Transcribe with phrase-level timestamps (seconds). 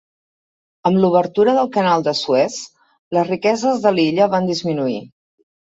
[0.89, 2.57] Amb l'obertura del Canal de Suez,
[3.19, 5.01] les riqueses de l'illa van disminuir.